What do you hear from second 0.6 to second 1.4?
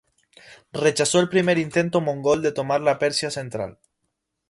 Rechazó el